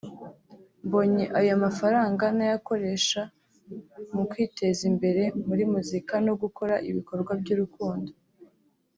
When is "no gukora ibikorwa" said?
6.25-7.31